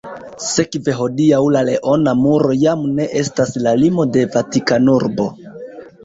Sekve 0.43 0.93
hodiaŭ 0.99 1.41
la 1.55 1.59
leona 1.67 2.13
muro 2.21 2.55
jam 2.61 2.85
ne 2.99 3.05
estas 3.19 3.51
la 3.65 3.73
limo 3.83 4.07
de 4.15 4.23
Vatikanurbo. 4.37 5.29